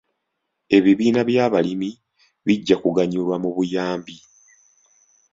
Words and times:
Ebibiina 0.77 1.21
by'abalimi 1.29 1.91
bijja 2.45 2.75
kuganyulwa 2.83 3.35
mu 3.43 3.49
buyambi. 3.55 4.17